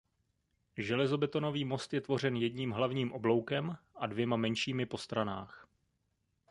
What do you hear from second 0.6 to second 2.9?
Železobetonový most je tvořen jedním